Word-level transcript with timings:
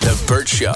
The 0.00 0.24
Burt 0.26 0.48
Show. 0.48 0.72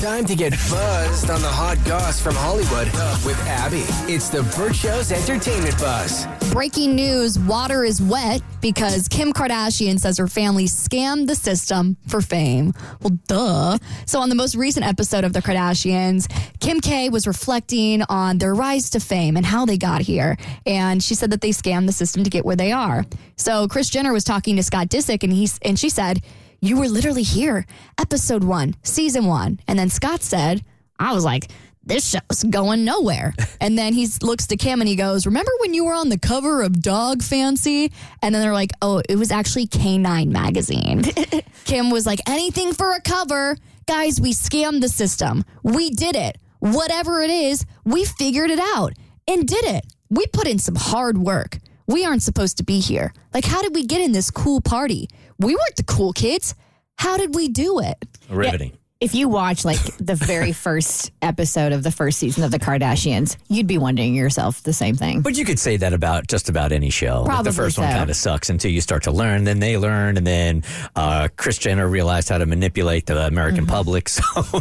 Time 0.00 0.24
to 0.24 0.34
get 0.34 0.52
buzzed 0.70 1.28
on 1.30 1.42
the 1.42 1.48
hot 1.48 1.76
goss 1.84 2.18
from 2.20 2.34
Hollywood 2.34 2.86
with 3.24 3.38
Abby. 3.46 3.84
It's 4.12 4.30
the 4.30 4.42
Burt 4.56 4.74
Show's 4.74 5.12
entertainment 5.12 5.78
buzz. 5.78 6.26
Breaking 6.52 6.94
news 6.94 7.38
water 7.38 7.84
is 7.84 8.00
wet 8.00 8.40
because 8.62 9.08
Kim 9.08 9.32
Kardashian 9.32 10.00
says 10.00 10.16
her 10.16 10.26
family 10.26 10.64
scammed 10.64 11.26
the 11.26 11.34
system 11.34 11.98
for 12.08 12.22
fame. 12.22 12.72
Well, 13.02 13.18
duh. 13.28 13.78
So, 14.06 14.20
on 14.20 14.30
the 14.30 14.34
most 14.34 14.54
recent 14.54 14.86
episode 14.86 15.24
of 15.24 15.34
The 15.34 15.42
Kardashians, 15.42 16.26
Kim 16.60 16.80
K 16.80 17.10
was 17.10 17.26
reflecting 17.26 18.02
on 18.08 18.38
their 18.38 18.54
rise 18.54 18.88
to 18.90 19.00
fame 19.00 19.36
and 19.36 19.44
how 19.44 19.66
they 19.66 19.76
got 19.76 20.00
here. 20.00 20.38
And 20.64 21.02
she 21.02 21.14
said 21.14 21.30
that 21.30 21.42
they 21.42 21.50
scammed 21.50 21.86
the 21.86 21.92
system 21.92 22.24
to 22.24 22.30
get 22.30 22.44
where 22.44 22.56
they 22.56 22.72
are. 22.72 23.04
So, 23.36 23.68
Kris 23.68 23.90
Jenner 23.90 24.12
was 24.14 24.24
talking 24.24 24.56
to 24.56 24.62
Scott 24.62 24.88
Disick 24.88 25.22
and, 25.22 25.32
he, 25.32 25.48
and 25.60 25.78
she 25.78 25.90
said, 25.90 26.22
You 26.64 26.76
were 26.76 26.86
literally 26.88 27.24
here, 27.24 27.66
episode 27.98 28.44
one, 28.44 28.76
season 28.84 29.26
one. 29.26 29.58
And 29.66 29.76
then 29.76 29.88
Scott 29.88 30.22
said, 30.22 30.64
I 30.96 31.12
was 31.12 31.24
like, 31.24 31.50
this 31.82 32.08
show's 32.08 32.44
going 32.48 32.84
nowhere. 32.84 33.34
And 33.60 33.78
then 33.78 33.94
he 33.94 34.08
looks 34.22 34.48
to 34.48 34.56
Kim 34.56 34.80
and 34.80 34.88
he 34.88 34.96
goes, 34.96 35.24
Remember 35.24 35.52
when 35.60 35.72
you 35.72 35.84
were 35.84 35.92
on 35.92 36.08
the 36.08 36.18
cover 36.18 36.62
of 36.62 36.82
Dog 36.82 37.22
Fancy? 37.22 37.92
And 38.20 38.34
then 38.34 38.42
they're 38.42 38.52
like, 38.52 38.72
Oh, 38.82 39.00
it 39.08 39.14
was 39.14 39.30
actually 39.30 39.68
K9 39.68 40.28
magazine. 40.32 41.02
Kim 41.64 41.90
was 41.90 42.04
like, 42.04 42.18
Anything 42.28 42.72
for 42.72 42.92
a 42.92 43.00
cover. 43.00 43.56
Guys, 43.86 44.20
we 44.20 44.32
scammed 44.32 44.80
the 44.80 44.88
system. 44.88 45.44
We 45.62 45.90
did 45.90 46.16
it. 46.16 46.38
Whatever 46.58 47.22
it 47.22 47.30
is, 47.30 47.64
we 47.84 48.04
figured 48.04 48.50
it 48.50 48.58
out 48.58 48.94
and 49.28 49.46
did 49.46 49.64
it. 49.64 49.84
We 50.10 50.26
put 50.26 50.48
in 50.48 50.58
some 50.58 50.74
hard 50.74 51.18
work. 51.18 51.58
We 51.92 52.06
aren't 52.06 52.22
supposed 52.22 52.56
to 52.56 52.62
be 52.62 52.80
here. 52.80 53.12
Like, 53.34 53.44
how 53.44 53.60
did 53.60 53.74
we 53.74 53.84
get 53.84 54.00
in 54.00 54.12
this 54.12 54.30
cool 54.30 54.62
party? 54.62 55.10
We 55.38 55.54
weren't 55.54 55.76
the 55.76 55.82
cool 55.82 56.14
kids. 56.14 56.54
How 56.96 57.18
did 57.18 57.34
we 57.34 57.48
do 57.48 57.80
it? 57.80 57.98
Riveting. 58.30 58.72
If 59.02 59.16
you 59.16 59.28
watch 59.28 59.64
like 59.64 59.80
the 59.98 60.14
very 60.14 60.52
first 60.66 61.10
episode 61.22 61.72
of 61.72 61.82
the 61.82 61.90
first 61.90 62.20
season 62.20 62.44
of 62.44 62.52
the 62.52 62.60
Kardashians, 62.60 63.36
you'd 63.48 63.66
be 63.66 63.76
wondering 63.76 64.14
yourself 64.14 64.62
the 64.62 64.72
same 64.72 64.94
thing. 64.94 65.22
But 65.22 65.36
you 65.36 65.44
could 65.44 65.58
say 65.58 65.76
that 65.78 65.92
about 65.92 66.28
just 66.28 66.48
about 66.48 66.70
any 66.70 66.88
show. 66.90 67.24
Like, 67.24 67.42
the 67.42 67.52
first 67.52 67.78
one 67.78 67.88
kind 67.88 68.08
of 68.10 68.14
sucks 68.14 68.48
until 68.48 68.70
you 68.70 68.80
start 68.80 69.02
to 69.02 69.10
learn. 69.10 69.42
Then 69.42 69.58
they 69.58 69.76
learn, 69.76 70.16
and 70.16 70.24
then 70.24 70.62
uh, 70.94 71.26
Kris 71.36 71.58
Jenner 71.58 71.88
realized 71.88 72.28
how 72.28 72.38
to 72.38 72.46
manipulate 72.46 73.06
the 73.06 73.26
American 73.26 73.66
public. 73.66 74.08
So 74.22 74.60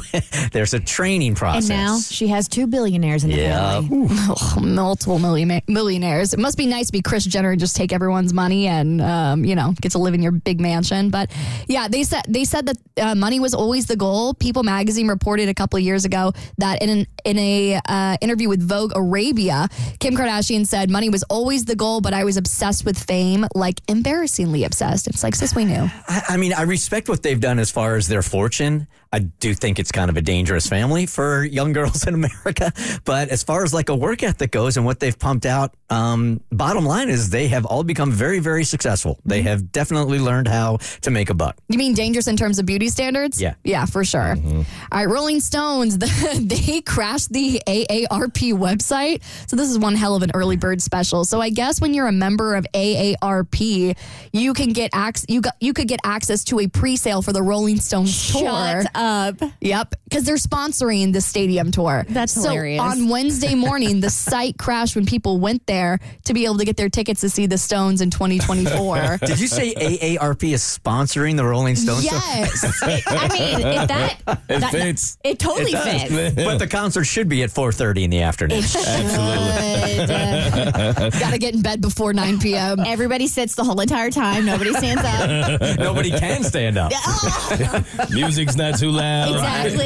there's 0.53 0.73
a 0.73 0.80
training 0.80 1.36
process. 1.36 1.70
Mm-hmm. 1.70 1.72
and 1.80 1.88
now 1.88 2.00
she 2.00 2.28
has 2.30 2.48
two 2.48 2.66
billionaires 2.67 3.23
in 3.23 3.30
the 3.30 3.36
Yeah. 3.38 3.81
family. 3.81 4.08
Oh, 4.11 4.59
multiple 4.61 5.20
million, 5.20 5.61
millionaires. 5.67 6.33
It 6.33 6.39
must 6.39 6.58
be 6.58 6.66
nice 6.66 6.88
to 6.88 6.92
be 6.94 7.02
Kris 7.02 7.26
Jenner 7.26 7.52
and 7.52 7.59
just 7.59 7.76
take 7.76 7.94
everyone's 7.94 8.33
money 8.33 8.67
and 8.67 9.02
um, 9.02 9.45
you 9.45 9.55
know 9.55 9.73
get 9.81 9.92
to 9.92 9.98
live 10.00 10.14
in 10.16 10.22
your 10.23 10.31
big 10.31 10.59
mansion. 10.59 11.09
But 11.11 11.31
yeah, 11.67 11.88
they 11.88 12.03
said 12.03 12.23
they 12.28 12.44
said 12.45 12.66
that 12.67 12.78
uh, 12.98 13.16
money 13.16 13.39
was 13.39 13.53
always 13.53 13.86
the 13.88 13.95
goal. 13.95 14.30
People 14.33 14.63
Magazine 14.63 15.07
reported 15.07 15.49
a 15.49 15.53
couple 15.53 15.77
of 15.77 15.83
years 15.83 16.05
ago 16.05 16.33
that 16.57 16.81
in 16.81 16.89
an 16.89 17.07
in 17.25 17.37
a 17.37 17.79
uh, 17.87 18.17
interview 18.21 18.49
with 18.49 18.61
Vogue 18.61 18.93
Arabia, 18.95 19.67
Kim 19.99 20.15
Kardashian 20.15 20.65
said 20.65 20.89
money 20.89 21.09
was 21.09 21.23
always 21.23 21.65
the 21.65 21.75
goal, 21.75 22.02
but 22.02 22.14
I 22.14 22.23
was 22.23 22.37
obsessed 22.37 22.86
with 22.86 22.97
fame, 22.97 23.45
like 23.55 23.81
embarrassingly 23.87 24.64
obsessed. 24.64 25.08
It's 25.08 25.23
like 25.23 25.36
sis, 25.36 25.55
we 25.55 25.65
knew. 25.65 25.89
I, 26.08 26.21
I 26.30 26.37
mean, 26.37 26.53
I 26.53 26.64
respect 26.64 27.09
what 27.09 27.23
they've 27.23 27.39
done 27.39 27.59
as 27.59 27.70
far 27.71 27.95
as 27.95 28.08
their 28.08 28.21
fortune. 28.21 28.87
I 29.14 29.20
do 29.20 29.53
think 29.53 29.77
it's 29.77 29.91
kind 29.91 30.09
of 30.09 30.15
a 30.15 30.21
dangerous 30.21 30.67
family 30.67 31.05
for 31.05 31.43
young 31.43 31.73
girls 31.73 32.08
in 32.08 32.14
America. 32.14 32.71
But 33.03 33.30
as 33.30 33.43
far 33.43 33.64
as 33.64 33.73
like 33.73 33.89
a 33.89 33.95
work 33.95 34.23
ethic 34.23 34.52
goes 34.52 34.77
and 34.77 34.86
what 34.86 34.99
they've 34.99 35.17
pumped 35.17 35.45
out, 35.45 35.75
um, 35.89 36.39
bottom 36.52 36.86
line 36.86 37.09
is 37.09 37.30
they 37.30 37.49
have 37.49 37.65
all 37.65 37.83
become 37.83 38.11
very, 38.11 38.39
very 38.39 38.64
successful. 38.64 39.15
Mm-hmm. 39.15 39.30
They 39.30 39.41
have 39.41 39.71
definitely 39.71 40.20
learned 40.20 40.47
how 40.47 40.77
to 41.02 41.11
make 41.11 41.30
a 41.30 41.33
buck. 41.33 41.58
You 41.67 41.77
mean 41.77 41.93
dangerous 41.93 42.27
in 42.27 42.37
terms 42.37 42.58
of 42.58 42.65
beauty 42.65 42.87
standards? 42.87 43.41
Yeah. 43.41 43.55
Yeah, 43.64 43.86
for 43.86 44.05
sure. 44.05 44.20
Mm-hmm. 44.36 44.61
All 44.92 44.99
right, 45.05 45.08
Rolling 45.09 45.39
Stones, 45.39 45.98
they 46.37 46.82
crashed 46.82 47.32
the 47.32 47.61
AARP 47.67 48.54
website. 48.54 49.21
So 49.48 49.55
this 49.55 49.70
is 49.70 49.77
one 49.80 49.95
hell 49.95 50.15
of 50.15 50.23
an 50.23 50.32
early 50.33 50.55
bird 50.58 50.82
special. 50.82 51.26
So 51.26 51.42
I 51.42 51.49
guess 51.49 51.82
when 51.82 51.93
you're 51.93 52.08
a 52.08 52.11
member 52.11 52.55
of 52.55 52.65
AARP, 52.73 53.95
you 54.33 54.54
can 54.54 54.70
get 54.73 54.92
ac- 54.95 55.26
you 55.30 55.42
got, 55.42 55.55
you 55.59 55.73
could 55.73 55.87
get 55.87 55.99
access 56.04 56.43
to 56.45 56.59
a 56.59 56.67
pre-sale 56.67 57.21
for 57.21 57.33
the 57.33 57.42
Rolling 57.42 57.80
Stones 57.80 58.32
tour. 58.32 58.42
Shut 58.43 58.87
up. 58.95 59.36
Yep, 59.61 59.95
because 60.05 60.23
they're 60.23 60.36
sponsoring 60.36 61.14
the 61.14 61.21
stadium 61.21 61.71
tour. 61.71 62.05
That's 62.09 62.33
so 62.33 62.42
hilarious. 62.42 62.82
On 62.82 63.09
Wednesday 63.09 63.55
morning, 63.55 63.99
the 64.02 64.09
site 64.21 64.58
crashed 64.58 64.95
when 64.95 65.05
people 65.05 65.39
went 65.39 65.65
there 65.67 65.99
to 66.26 66.33
be 66.33 66.45
able 66.45 66.58
to 66.58 66.65
get 66.65 66.77
their 66.77 66.89
tickets 66.89 67.21
to 67.21 67.30
see 67.30 67.45
the 67.45 67.58
Stones 67.58 68.02
in 68.02 68.09
2024. 68.09 69.17
Did 69.26 69.39
you 69.39 69.48
say 69.48 69.73
AARP 69.73 70.52
is 70.53 70.61
sponsoring 70.61 71.36
the 71.38 71.45
Rolling 71.45 71.76
Stones? 71.76 72.03
yes. 72.03 72.82
I 72.82 73.27
mean, 73.30 73.67
if 73.67 73.88
that, 73.88 74.11
It 74.27 74.60
that- 74.60 74.72
fits. 74.72 75.17
It 75.23 75.39
totally 75.39 75.72
fits. 75.73 76.36
But 76.36 76.58
the 76.58 76.67
concert 76.67 77.05
should 77.05 77.30
be 77.30 77.44
at 77.44 77.49
4.30 77.49 78.04
in 78.04 78.10
the 78.10 78.22
afternoon. 78.22 78.61
Got 81.20 81.32
to 81.32 81.38
get 81.38 81.54
in 81.54 81.61
bed 81.61 81.82
before 81.82 82.14
9 82.14 82.39
p.m. 82.39 82.80
Everybody 82.80 83.27
sits 83.27 83.55
the 83.55 83.64
whole 83.64 83.80
entire 83.80 84.10
time. 84.10 84.45
Nobody 84.45 84.73
stands 84.73 85.04
up. 85.04 85.80
Nobody 85.80 86.11
can 86.11 86.44
stand 86.44 86.77
up. 86.77 86.92
Music's 88.11 88.55
not 88.55 88.77
too 88.77 88.89
loud. 88.89 89.32
exactly. 89.36 89.86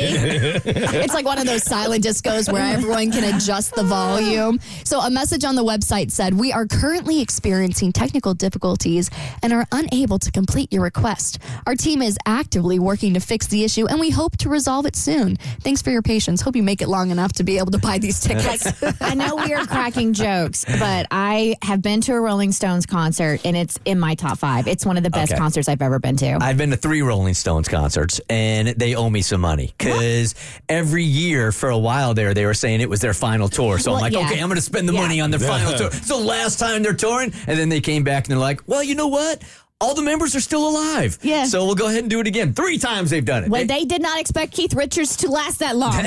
It's 1.01 1.13
like 1.13 1.25
one 1.25 1.37
of 1.39 1.45
those 1.45 1.63
silent 1.63 2.03
discos 2.03 2.51
where 2.51 2.63
everyone 2.63 3.11
can 3.11 3.35
adjust 3.35 3.75
the 3.75 3.83
volume. 3.83 4.59
So, 4.83 4.99
a 5.01 5.09
message 5.09 5.43
on 5.43 5.55
the 5.55 5.63
website 5.63 6.11
said, 6.11 6.33
We 6.33 6.51
are 6.51 6.65
currently 6.65 7.21
experiencing 7.21 7.91
technical 7.91 8.33
difficulties 8.33 9.09
and 9.43 9.53
are 9.53 9.65
unable 9.71 10.19
to 10.19 10.31
complete 10.31 10.71
your 10.71 10.83
request. 10.83 11.39
Our 11.67 11.75
team 11.75 12.01
is 12.01 12.17
actively 12.25 12.79
working 12.79 13.13
to 13.15 13.19
fix 13.19 13.47
the 13.47 13.63
issue 13.63 13.85
and 13.87 13.99
we 13.99 14.09
hope 14.15 14.35
to 14.37 14.49
resolve 14.49 14.85
it 14.87 14.95
soon. 14.95 15.35
Thanks 15.61 15.81
for 15.81 15.91
your 15.91 16.01
patience. 16.01 16.41
Hope 16.41 16.55
you 16.55 16.63
make 16.63 16.81
it 16.81 16.87
long 16.87 17.11
enough 17.11 17.33
to 17.33 17.43
be 17.43 17.57
able 17.59 17.71
to 17.71 17.77
buy 17.77 17.99
these 17.99 18.19
tickets. 18.27 18.65
I 19.01 19.13
know 19.13 19.35
we 19.35 19.53
are 19.53 19.65
cracking 19.67 20.13
jokes, 20.13 20.65
but 20.79 21.05
I 21.11 21.55
have 21.61 21.81
been 21.81 22.01
to 22.01 22.13
a 22.13 22.19
Rolling 22.19 22.51
Stones 22.51 22.85
concert 22.85 23.41
and 23.45 23.55
it's 23.55 23.77
in 23.85 23.99
my 23.99 24.15
top 24.15 24.37
five. 24.39 24.67
It's 24.67 24.85
one 24.85 24.97
of 24.97 25.03
the 25.03 25.09
best 25.11 25.33
Okay. 25.33 25.39
concerts 25.39 25.67
I've 25.69 25.81
ever 25.81 25.99
been 25.99 26.15
to. 26.17 26.37
I've 26.41 26.57
been 26.57 26.71
to 26.71 26.77
three 26.77 27.01
Rolling 27.01 27.33
Stones 27.33 27.67
concerts, 27.67 28.21
and 28.29 28.69
they 28.69 28.95
owe 28.95 29.09
me 29.09 29.21
some 29.21 29.41
money 29.41 29.73
because 29.77 30.33
every 30.69 31.03
year 31.03 31.51
for 31.51 31.69
a 31.69 31.77
while 31.77 32.13
there, 32.13 32.33
they 32.33 32.45
were 32.45 32.53
saying 32.53 32.81
it 32.81 32.89
was 32.89 33.01
their 33.01 33.13
final 33.13 33.49
tour. 33.49 33.77
So 33.79 33.93
I'm 33.93 34.01
like, 34.01 34.13
yeah. 34.13 34.25
okay, 34.27 34.39
I'm 34.39 34.47
going 34.47 34.55
to 34.55 34.61
spend 34.61 34.87
the 34.87 34.93
Yeah. 34.93 35.01
money 35.01 35.19
on 35.21 35.29
their 35.31 35.39
final 35.39 35.73
tour. 35.77 35.87
It's 35.87 36.07
the 36.07 36.15
last 36.15 36.57
time 36.59 36.83
they're 36.83 36.93
touring, 36.93 37.33
and 37.47 37.59
then 37.59 37.69
they 37.69 37.81
came 37.81 38.03
back 38.03 38.25
and 38.25 38.31
they're 38.31 38.39
like, 38.39 38.61
well, 38.67 38.83
you 38.83 38.95
know 38.95 39.07
what? 39.07 39.43
All 39.81 39.93
the 39.93 40.01
members 40.01 40.33
are 40.37 40.39
still 40.39 40.69
alive. 40.69 41.19
Yeah. 41.21 41.43
So 41.43 41.65
we'll 41.65 41.75
go 41.75 41.87
ahead 41.87 41.99
and 41.99 42.09
do 42.09 42.21
it 42.21 42.27
again. 42.27 42.53
Three 42.53 42.77
times 42.77 43.09
they've 43.09 43.25
done 43.25 43.43
it. 43.43 43.49
Well, 43.49 43.65
they 43.65 43.83
did 43.83 44.01
not 44.01 44.21
expect 44.21 44.53
Keith 44.53 44.73
Richards 44.73 45.17
to 45.17 45.29
last 45.29 45.59
that 45.59 45.75
long. 45.75 46.01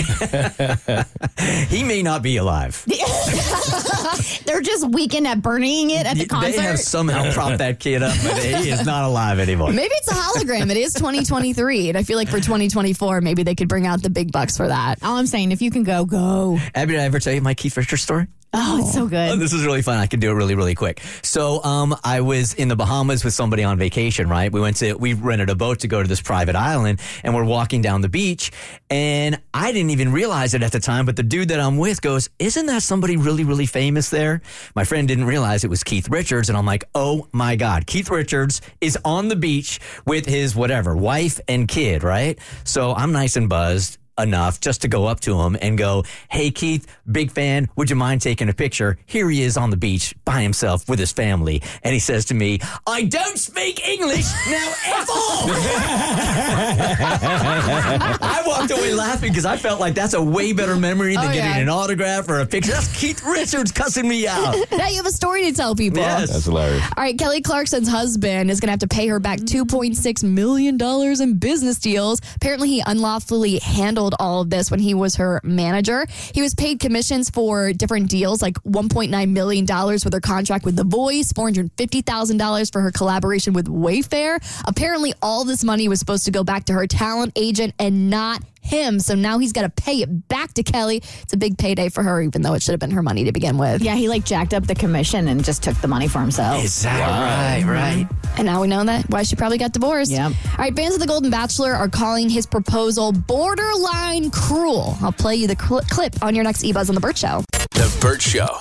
he 1.69 1.85
may 1.85 2.03
not 2.03 2.23
be 2.23 2.39
alive. 2.39 2.83
They're 4.47 4.63
just 4.63 4.89
weekend 4.89 5.27
at 5.27 5.43
burning 5.43 5.91
it 5.91 6.07
at 6.07 6.17
the 6.17 6.25
concert. 6.25 6.53
They 6.53 6.63
have 6.63 6.79
somehow 6.79 7.31
propped 7.35 7.59
that 7.59 7.79
kid 7.79 8.03
up, 8.03 8.17
but 8.23 8.43
he 8.43 8.71
is 8.71 8.87
not 8.87 9.05
alive 9.05 9.39
anymore. 9.39 9.71
maybe 9.71 9.93
it's 9.97 10.09
a 10.09 10.15
hologram. 10.15 10.71
It 10.71 10.79
is 10.79 10.95
2023. 10.95 11.91
And 11.91 11.99
I 11.99 12.05
feel 12.05 12.17
like 12.17 12.29
for 12.29 12.41
2024, 12.41 13.21
maybe 13.21 13.43
they 13.43 13.55
could 13.55 13.69
bring 13.69 13.87
out 13.87 14.03
the 14.03 14.09
big 14.09 14.33
bucks 14.33 14.57
for 14.57 14.67
that. 14.67 15.03
All 15.03 15.17
I'm 15.17 15.27
saying, 15.27 15.53
if 15.53 15.61
you 15.61 15.71
can 15.71 15.83
go, 15.83 16.07
go. 16.07 16.59
Abby, 16.75 16.93
did 16.93 17.03
I 17.03 17.05
ever 17.05 17.19
tell 17.19 17.35
you 17.35 17.43
my 17.43 17.53
Keith 17.53 17.77
Richards 17.77 18.01
story? 18.01 18.29
Oh, 18.55 18.79
it's 18.81 18.95
so 18.95 19.05
Oh, 19.05 19.09
good. 19.09 19.39
this 19.39 19.53
is 19.53 19.65
really 19.67 19.83
fun. 19.83 19.99
I 19.99 20.07
can 20.07 20.21
do 20.21 20.31
it 20.31 20.35
really, 20.35 20.55
really 20.55 20.75
quick. 20.75 21.03
So, 21.23 21.63
um, 21.65 21.95
I 22.03 22.23
was 22.23 22.55
in 22.55 22.69
the 22.69 22.77
Bahamas 22.77 23.23
with 23.23 23.35
somebody 23.35 23.63
on 23.63 23.79
vacation, 23.79 24.27
right? 24.29 24.51
We 24.51 24.61
went 24.61 24.77
to, 24.79 24.95
we 24.95 25.13
rented 25.13 25.51
a 25.51 25.55
boat 25.55 25.81
to 25.81 25.89
go 25.89 26.03
to 26.03 26.09
this 26.09 26.23
private 26.23 26.57
island 26.57 27.01
and 27.23 27.35
we're 27.35 27.45
walking 27.45 27.83
down 27.83 28.01
the 28.01 28.09
beach. 28.09 28.51
And 28.89 29.39
I 29.53 29.71
didn't 29.73 29.91
even 29.91 30.13
realize 30.13 30.55
it 30.55 30.63
at 30.63 30.73
the 30.73 30.81
time, 30.81 31.05
but 31.05 31.17
the 31.17 31.23
dude 31.23 31.49
that 31.49 31.61
I'm 31.61 31.77
with 31.77 32.01
goes, 32.01 32.31
Isn't 32.39 32.67
that 32.67 32.83
somebody 32.83 33.19
really, 33.19 33.45
really 33.45 33.67
famous 33.67 34.09
there? 34.09 34.41
My 34.75 34.85
friend 34.85 35.07
didn't 35.07 35.27
realize 35.27 35.63
it 35.63 35.71
was 35.71 35.85
Keith 35.85 36.09
Richards. 36.09 36.49
And 36.49 36.57
I'm 36.57 36.67
like, 36.67 36.85
Oh 36.95 37.29
my 37.33 37.55
God. 37.55 37.87
Keith 37.87 38.09
Richards 38.11 38.63
is 38.81 38.97
on 39.05 39.29
the 39.29 39.37
beach 39.37 39.79
with 40.07 40.25
his 40.25 40.57
whatever, 40.57 40.97
wife 40.97 41.39
and 41.49 41.69
kid, 41.69 42.03
right? 42.03 42.39
So 42.65 42.95
I'm 42.95 43.13
nice 43.13 43.37
and 43.37 43.49
buzzed 43.49 43.99
enough 44.19 44.61
just 44.61 44.83
to 44.83 44.89
go 44.89 45.07
up 45.07 45.21
to 45.21 45.39
him 45.41 45.57
and 45.61 45.79
go, 45.79 46.05
Hey, 46.31 46.51
Keith, 46.51 46.87
big 47.11 47.31
fan. 47.31 47.69
Would 47.77 47.91
you 47.91 47.97
mind 47.97 48.21
taking 48.23 48.49
a 48.49 48.53
picture? 48.55 48.99
Here 49.07 49.29
he 49.31 49.43
is 49.43 49.57
on 49.57 49.71
the 49.71 49.77
beach 49.77 50.15
by 50.25 50.43
himself 50.43 50.89
with 50.89 50.99
his 50.99 51.13
family. 51.13 51.63
And 51.83 51.93
he 51.93 51.99
says 52.01 52.25
to 52.27 52.35
me, 52.35 52.61
I 52.87 53.05
don't 53.05 53.39
speak 53.39 53.87
English. 53.87 54.27
Now, 54.49 54.73
at 54.87 55.09
all. 55.09 55.49
I 57.11 58.43
walked 58.47 58.71
away 58.71 58.93
laughing 58.95 59.31
because 59.31 59.45
I 59.47 59.57
felt 59.57 59.81
like 59.81 59.95
that's 59.95 60.15
a 60.15 60.23
way 60.23 60.53
better 60.53 60.77
memory 60.77 61.15
than 61.15 61.25
Oh, 61.25 61.33
getting 61.33 61.41
yeah. 61.51 61.59
an 61.59 61.69
autograph 61.69 62.29
or 62.29 62.41
a 62.41 62.47
picture. 62.47 62.73
That's 62.73 62.99
Keith 62.99 63.23
Richards 63.25 63.73
cussing 63.73 64.09
me 64.09 64.27
out. 64.27 64.57
Now 64.79 64.89
you 64.89 64.97
have 64.97 65.07
a 65.07 65.11
story 65.11 65.45
to 65.45 65.53
tell 65.53 65.75
people. 65.75 65.99
Yes. 65.99 66.31
That's 66.31 66.45
hilarious. 66.45 66.83
All 66.97 67.03
right, 67.03 67.19
Kelly 67.19 67.41
Clarkson's 67.43 67.89
husband 67.89 68.51
is 68.51 68.61
going 68.61 68.69
to 68.69 68.73
have 68.73 68.79
to 68.81 68.87
pay 68.89 69.09
her 69.09 69.19
back 69.19 69.41
$2.6 69.41 70.25
million 70.25 70.79
in 71.21 71.39
business 71.39 71.79
deals. 71.79 72.21
Apparently, 72.37 72.69
he 72.69 72.83
unlawfully 72.87 73.59
handled 73.59 74.08
all 74.19 74.43
of 74.43 74.51
this 74.51 74.71
when 74.71 74.81
he 74.81 74.95
was 74.95 75.17
her 75.17 75.41
manager. 75.43 76.07
He 76.35 76.43
was 76.43 76.55
paid 76.55 76.81
commissions 76.81 77.31
for 77.31 77.73
different 77.73 78.11
deals, 78.11 78.43
like 78.43 78.55
$1.9 78.65 79.31
million 79.31 79.67
with 79.67 80.13
her 80.13 80.21
contract 80.21 80.65
with 80.65 80.77
The 80.77 80.85
Voice, 80.85 81.33
$450,000 81.33 82.73
for 82.73 82.81
her 82.81 82.91
collaboration 82.91 83.53
with 83.53 83.67
Wayfair. 83.67 84.39
Apparently, 84.67 85.15
all 85.23 85.45
this 85.45 85.65
money 85.65 85.89
was 85.89 85.99
supposed 85.99 86.25
to 86.25 86.31
go 86.31 86.45
back 86.45 86.65
to 86.65 86.73
her 86.73 86.87
talent 86.87 87.33
agent 87.37 87.75
and 87.79 88.11
not 88.11 88.43
him. 88.69 89.01
So 89.01 89.15
now 89.15 89.39
he's 89.39 89.53
got 89.53 89.63
to 89.63 89.71
pay 89.71 90.03
it 90.03 90.29
back 90.29 90.53
to 90.55 90.63
Kelly. 90.63 90.99
It's 91.23 91.33
a 91.33 91.37
big 91.37 91.59
payday 91.59 91.89
for 91.89 92.03
her, 92.03 92.21
even 92.21 92.43
though 92.43 92.55
it 92.55 92.63
should 92.63 92.73
have 92.73 92.81
been 92.81 92.91
her 92.91 93.03
money 93.03 93.25
to 93.25 93.33
begin 93.33 93.59
with. 93.59 93.83
Yeah, 93.83 93.95
he 93.95 94.09
like 94.09 94.25
jacked 94.25 94.55
up 94.55 94.67
the 94.67 94.75
commission 94.75 95.29
and 95.29 95.45
just 95.45 95.63
took 95.63 95.77
the 95.81 95.89
money 95.89 96.09
for 96.09 96.21
himself. 96.21 96.63
Is 96.63 96.83
that 96.83 97.01
right? 97.01 97.65
Right. 97.67 98.09
And 98.39 98.47
now 98.47 98.61
we 98.63 98.69
know 98.69 98.85
that 98.85 99.11
why 99.11 99.25
she 99.25 99.37
probably 99.37 99.59
got 99.59 99.73
divorced. 99.73 100.13
Yep. 100.13 100.33
All 100.53 100.59
right, 100.59 100.75
fans 100.75 100.95
of 100.95 101.01
The 101.01 101.07
Golden 101.07 101.31
Bachelor 101.31 101.73
are 101.75 101.89
calling 101.89 102.29
his 102.29 102.47
proposal 102.47 103.13
borderline 103.13 104.31
cruel. 104.31 104.97
I'll 105.03 105.13
play 105.13 105.35
you 105.37 105.49
the 105.49 105.57
cl- 105.57 105.83
clip 105.91 106.23
on 106.23 106.35
your 106.35 106.45
next 106.45 106.63
eBuzz 106.63 106.89
on 106.89 106.95
The 106.95 107.01
Burt 107.01 107.19
Show. 107.19 107.43
The 107.73 107.99
Burt 108.01 108.23
Show. 108.23 108.59